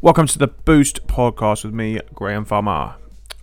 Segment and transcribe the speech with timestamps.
[0.00, 2.94] Welcome to the Boost podcast with me, Grahame Farmer.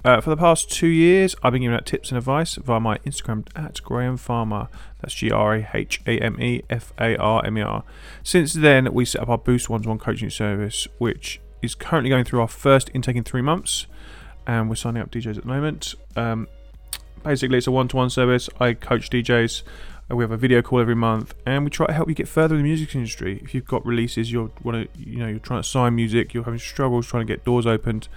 [0.05, 2.97] Uh, for the past two years, I've been giving out tips and advice via my
[2.99, 4.69] Instagram at Grahame Farmer.
[5.01, 7.83] That's G R A H A M E F A R M E R.
[8.23, 12.09] Since then, we set up our Boost one to one coaching service, which is currently
[12.09, 13.87] going through our first intake in three months,
[14.47, 15.93] and we're signing up DJs at the moment.
[16.15, 16.47] Um,
[17.21, 18.49] basically, it's a one to one service.
[18.61, 19.61] I coach DJs.
[20.07, 22.55] We have a video call every month, and we try to help you get further
[22.55, 23.39] in the music industry.
[23.43, 26.43] If you've got releases, you're want to, you know, you're trying to sign music, you're
[26.43, 28.07] having struggles trying to get doors opened.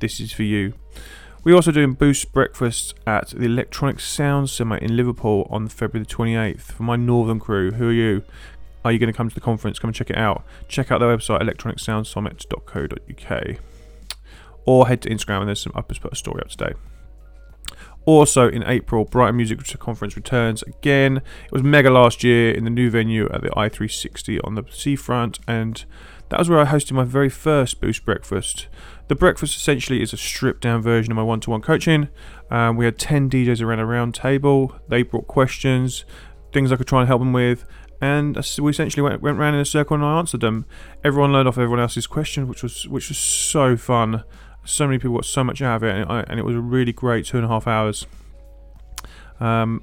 [0.00, 0.72] This is for you.
[1.44, 6.14] We're also doing Boost Breakfast at the Electronic Sound Summit in Liverpool on February the
[6.14, 6.62] 28th.
[6.62, 8.24] For my Northern crew, who are you?
[8.82, 9.78] Are you going to come to the conference?
[9.78, 10.46] Come and check it out.
[10.68, 13.56] Check out their website, electronicsoundsummit.co.uk.
[14.64, 16.72] Or head to Instagram and there's some, I've just put a story up today.
[18.06, 21.18] Also in April, Brighton Music Conference returns again.
[21.18, 25.38] It was mega last year in the new venue at the i360 on the seafront,
[25.48, 25.84] and
[26.28, 28.68] that was where I hosted my very first Boost Breakfast.
[29.08, 32.08] The breakfast essentially is a stripped down version of my one to one coaching.
[32.50, 34.78] Um, we had 10 DJs around a round table.
[34.88, 36.04] They brought questions,
[36.52, 37.64] things I could try and help them with,
[38.00, 40.66] and we essentially went, went around in a circle and I answered them.
[41.02, 44.24] Everyone learned off everyone else's questions, which was which was so fun
[44.64, 46.60] so many people got so much out of it, and, I, and it was a
[46.60, 48.06] really great two and a half hours.
[49.40, 49.82] Um,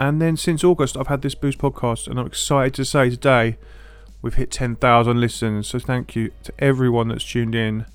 [0.00, 3.58] and then since August, I've had this Boost podcast, and I'm excited to say today
[4.22, 5.68] we've hit 10,000 listens.
[5.68, 7.86] So thank you to everyone that's tuned in.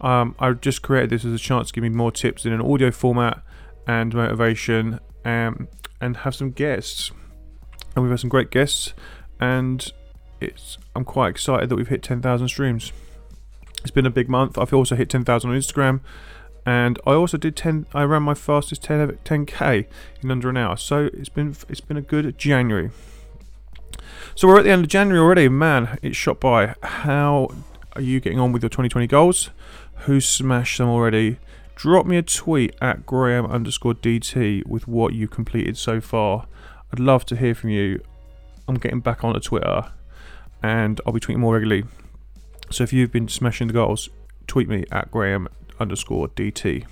[0.00, 2.60] Um, I've just created this as a chance to give me more tips in an
[2.60, 3.42] audio format
[3.86, 5.68] and motivation, um,
[6.00, 7.10] and have some guests.
[7.94, 8.94] And we've had some great guests,
[9.38, 9.92] and
[10.40, 12.92] it's I'm quite excited that we've hit 10,000 streams.
[13.82, 14.56] It's been a big month.
[14.56, 16.00] I've also hit 10,000 on Instagram,
[16.64, 17.86] and I also did 10.
[17.92, 19.86] I ran my fastest 10 10k
[20.22, 20.76] in under an hour.
[20.76, 22.90] So it's been it's been a good January.
[24.34, 25.48] So we're at the end of January already.
[25.48, 26.74] Man, it's shot by.
[26.82, 27.48] How
[27.94, 29.50] are you getting on with your 2020 goals?
[30.06, 31.38] Who smashed them already?
[31.74, 36.46] Drop me a tweet at Grahame underscore DT with what you've completed so far.
[36.92, 38.00] I'd love to hear from you.
[38.68, 39.90] I'm getting back onto Twitter
[40.62, 41.84] and I'll be tweeting more regularly.
[42.72, 44.08] So if you've been smashing the goals,
[44.46, 45.46] tweet me at Grahame
[45.78, 46.86] underscore DT.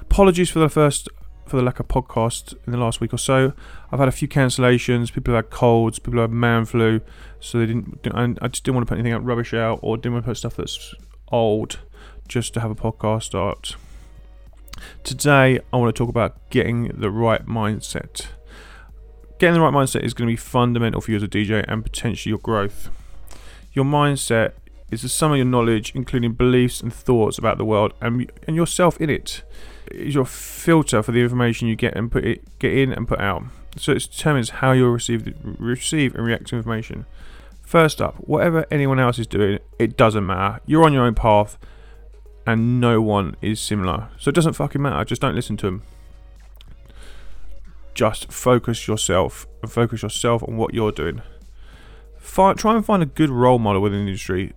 [0.00, 1.08] Apologies for the first
[1.46, 3.54] for the lack of podcast in the last week or so.
[3.90, 5.12] I've had a few cancellations.
[5.12, 5.98] People have had colds.
[5.98, 7.00] People have had man flu.
[7.40, 8.06] So they didn't.
[8.14, 10.36] I just didn't want to put anything out rubbish out, or didn't want to put
[10.36, 10.94] stuff that's
[11.28, 11.80] old,
[12.28, 13.74] just to have a podcast out.
[15.02, 18.28] Today, I want to talk about getting the right mindset.
[19.40, 21.82] Getting the right mindset is going to be fundamental for you as a DJ and
[21.82, 22.90] potentially your growth.
[23.72, 24.52] Your mindset
[24.90, 28.56] is the sum of your knowledge, including beliefs and thoughts about the world, and and
[28.56, 29.42] yourself in it.
[29.86, 29.96] it.
[29.96, 33.20] Is your filter for the information you get and put it get in and put
[33.20, 33.44] out.
[33.76, 37.06] So it determines how you'll receive receive and react to information.
[37.62, 40.60] First up, whatever anyone else is doing, it doesn't matter.
[40.66, 41.58] You're on your own path,
[42.46, 44.08] and no one is similar.
[44.18, 45.04] So it doesn't fucking matter.
[45.04, 45.82] Just don't listen to them.
[47.94, 51.22] Just focus yourself and focus yourself on what you're doing.
[52.18, 54.52] Find, try and find a good role model within the industry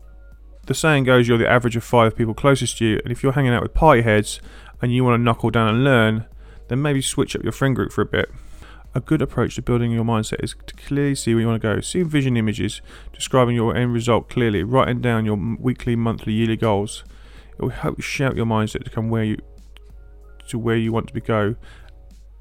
[0.67, 3.31] the saying goes you're the average of five people closest to you, and if you're
[3.31, 4.39] hanging out with party heads
[4.81, 6.25] and you want to knuckle down and learn,
[6.67, 8.29] then maybe switch up your friend group for a bit.
[8.93, 11.67] A good approach to building your mindset is to clearly see where you want to
[11.75, 11.81] go.
[11.81, 12.81] See vision images,
[13.13, 17.03] describing your end result clearly, writing down your weekly, monthly, yearly goals.
[17.51, 19.37] It will help you shape your mindset to come where you
[20.49, 21.55] to where you want to go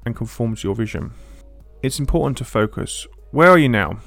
[0.05, 1.11] and conform to your vision.
[1.83, 3.05] It's important to focus.
[3.31, 3.99] Where are you now?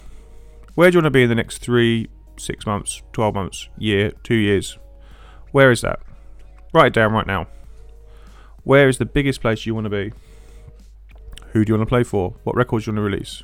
[0.74, 2.08] Where do you want to be in the next three,
[2.40, 4.78] six months, 12 months, year, two years.
[5.52, 6.00] Where is that?
[6.72, 7.46] Write it down right now.
[8.64, 10.12] Where is the biggest place you want to be?
[11.52, 12.34] Who do you want to play for?
[12.44, 13.42] What records you want to release?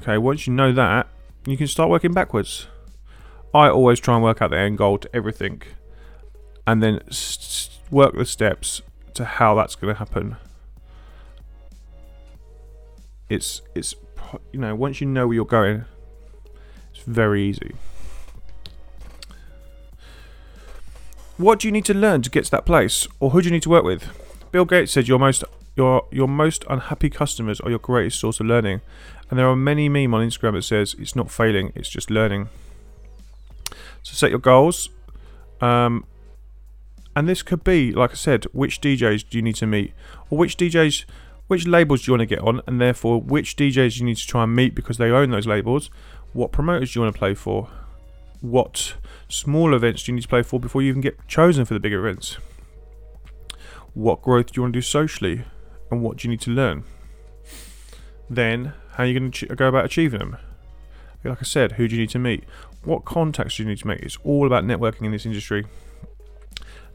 [0.00, 1.08] Okay, once you know that,
[1.46, 2.66] you can start working backwards.
[3.52, 5.62] I always try and work out the end goal to everything
[6.66, 7.00] and then
[7.90, 8.80] work the steps
[9.14, 10.36] to how that's going to happen.
[13.28, 13.94] It's it's
[14.52, 15.84] you know, once you know where you're going,
[16.92, 17.72] it's very easy.
[21.36, 23.52] What do you need to learn to get to that place, or who do you
[23.52, 24.08] need to work with?
[24.52, 25.42] Bill Gates said your most
[25.74, 28.82] your your most unhappy customers are your greatest source of learning,
[29.30, 32.50] and there are many meme on Instagram that says it's not failing, it's just learning.
[34.02, 34.90] So set your goals,
[35.60, 36.04] um,
[37.16, 39.92] and this could be, like I said, which DJs do you need to meet,
[40.28, 41.04] or which DJs,
[41.46, 44.26] which labels do you want to get on, and therefore which DJs you need to
[44.26, 45.90] try and meet because they own those labels,
[46.32, 47.68] what promoters do you want to play for?
[48.40, 48.94] What
[49.28, 51.80] small events do you need to play for before you even get chosen for the
[51.80, 52.38] bigger events?
[53.94, 55.44] What growth do you want to do socially?
[55.90, 56.84] And what do you need to learn?
[58.28, 60.36] Then, how are you going to go about achieving them?
[61.24, 62.44] Like I said, who do you need to meet?
[62.84, 64.00] What contacts do you need to make?
[64.00, 65.66] It's all about networking in this industry.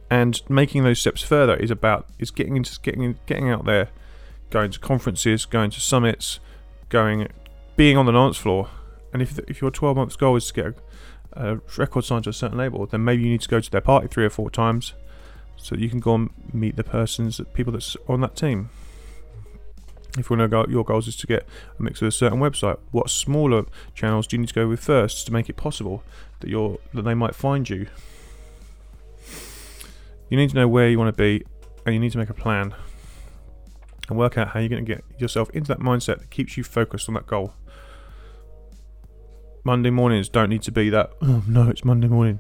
[0.10, 3.90] And making those steps further is about is getting into getting getting out there,
[4.50, 6.40] going to conferences, going to summits,
[6.90, 7.28] going
[7.76, 8.70] being on the dance floor.
[9.16, 10.66] And if if your 12 months goal is to get
[11.32, 13.72] a, a record signed to a certain label, then maybe you need to go to
[13.72, 14.94] their party three or four times,
[15.56, 18.72] so you can go and meet the persons, people that's on that team.
[20.18, 21.48] If one of your goals is to get
[21.80, 23.64] a mix of a certain website, what smaller
[23.94, 26.04] channels do you need to go with first to make it possible
[26.42, 27.88] that you're that they might find you?
[30.30, 31.46] You need to know where you want to be,
[31.86, 32.76] and you need to make a plan
[34.10, 36.66] and work out how you're going to get yourself into that mindset that keeps you
[36.66, 37.54] focused on that goal.
[39.66, 41.12] Monday mornings don't need to be that.
[41.24, 42.40] Oh no, it's Monday morning.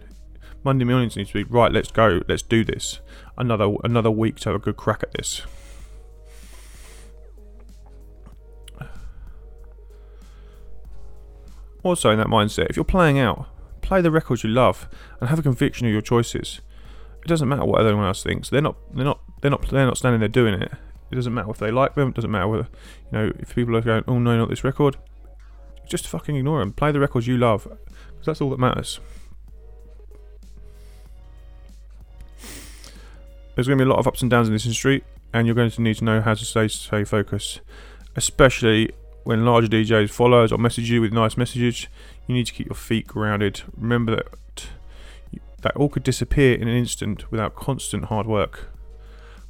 [0.63, 1.71] Monday mornings need to be right.
[1.71, 2.21] Let's go.
[2.27, 2.99] Let's do this.
[3.35, 5.41] Another another week to have a good crack at this.
[11.81, 13.47] Also, in that mindset, if you're playing out,
[13.81, 14.87] play the records you love
[15.19, 16.61] and have a conviction of your choices.
[17.23, 18.49] It doesn't matter what anyone else thinks.
[18.49, 18.75] They're not.
[18.93, 19.19] They're not.
[19.41, 19.67] They're not.
[19.67, 20.71] They're not standing there doing it.
[21.11, 22.09] It doesn't matter if they like them.
[22.09, 22.67] It doesn't matter whether
[23.11, 24.97] you know if people are going, "Oh no, not this record."
[25.87, 26.73] Just fucking ignore them.
[26.73, 28.99] Play the records you love, because that's all that matters.
[33.55, 35.03] There's going to be a lot of ups and downs in this industry,
[35.33, 37.61] and you're going to need to know how to stay stay focused,
[38.15, 38.91] especially
[39.25, 41.87] when larger DJs follow or message you with nice messages,
[42.27, 43.63] you need to keep your feet grounded.
[43.75, 44.67] Remember that
[45.61, 48.69] that all could disappear in an instant without constant hard work.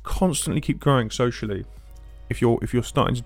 [0.04, 1.66] Constantly keep growing socially.
[2.30, 3.26] If you're if you're starting to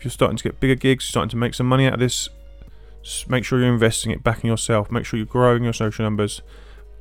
[0.00, 2.28] if you're starting to get bigger gigs, starting to make some money out of this,
[3.28, 4.90] make sure you're investing it back in yourself.
[4.90, 6.42] Make sure you're growing your social numbers.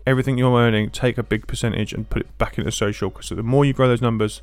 [0.06, 3.10] Everything you're earning, take a big percentage and put it back into social.
[3.10, 4.42] Because the more you grow those numbers,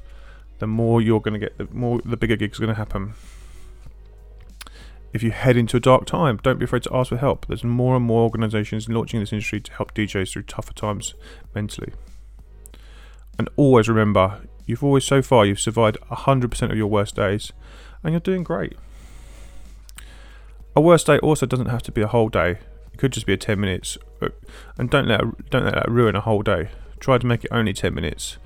[0.58, 3.14] the more you're going to get, the more the bigger gigs are going to happen
[5.17, 7.47] if you head into a dark time, don't be afraid to ask for help.
[7.47, 11.14] There's more and more organisations launching this industry to help DJs through tougher times
[11.55, 11.93] mentally.
[13.38, 17.53] And always remember, you've always so far you've survived 100% of your worst days,
[18.03, 18.75] and you're doing great.
[20.75, 22.59] A worst day also doesn't have to be a whole day.
[22.93, 24.29] It could just be a 10 minutes, uh,
[24.77, 25.21] and don't let
[25.51, 26.71] don't let that ruin a whole day.
[27.01, 28.37] Try to make it only 10 minutes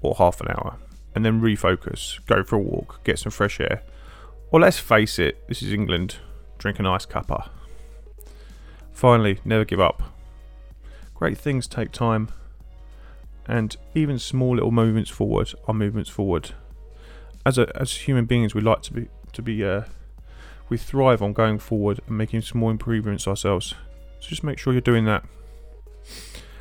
[0.00, 0.78] or half an hour,
[1.14, 2.24] and then refocus.
[2.26, 3.82] Go for a walk, get some fresh air
[4.50, 6.16] or let's face it, this is England.
[6.58, 7.48] Drink a nice cuppa.
[8.92, 10.02] Finally, never give up.
[11.14, 12.28] Great things take time,
[13.46, 16.52] and even small little movements forward are movements forward.
[17.44, 19.82] As a as human beings, we like to be to be uh,
[20.68, 23.74] we thrive on going forward and making small improvements ourselves.
[24.20, 25.24] So just make sure you're doing that.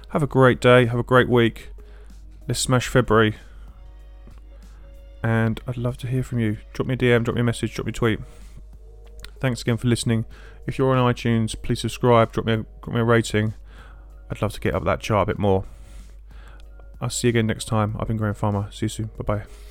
[0.10, 0.86] Have a great day.
[0.86, 1.70] Have a great week.
[2.48, 3.36] Let's smash February
[5.26, 6.58] and I'd love to hear from you.
[6.74, 8.20] Drop me a DM, drop me a message, drop me a tweet.
[9.40, 10.26] Thanks again for listening.
[10.68, 13.56] If you're on iTunes, please subscribe, drop me a, drop me a rating.
[14.30, 15.66] I'd love to get up that chart a bit more.
[17.02, 17.96] I'll see you again next time.
[18.00, 18.70] I've been Grahame Farmer.
[18.72, 19.10] See you soon.
[19.18, 19.65] Bye bye.